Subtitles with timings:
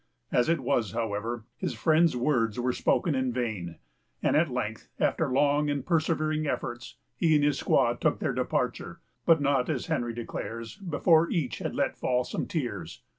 [0.31, 3.75] As it was, however, his friend's words were spoken in vain;
[4.23, 8.99] and at length, after long and persevering efforts, he and his squaw took their departure,
[9.27, 13.03] but not, as Henry declares, before each had let fall some tears.